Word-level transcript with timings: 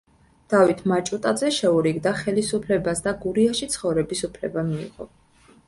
დავით 0.53 0.79
მაჭუტაძე 0.91 1.51
შეურიგდა 1.57 2.15
ხელისუფლებას 2.23 3.05
და 3.09 3.15
გურიაში 3.27 3.71
ცხოვრების 3.77 4.25
უფლება 4.33 4.67
მიიღო. 4.73 5.11